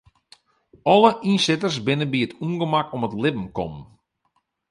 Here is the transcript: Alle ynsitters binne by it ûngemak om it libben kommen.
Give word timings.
Alle 0.93 1.11
ynsitters 1.31 1.77
binne 1.85 2.07
by 2.11 2.19
it 2.25 2.37
ûngemak 2.45 2.89
om 2.95 3.05
it 3.07 3.17
libben 3.21 3.47
kommen. 3.57 3.83